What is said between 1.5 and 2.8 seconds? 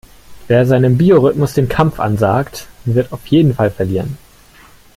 den Kampf ansagt,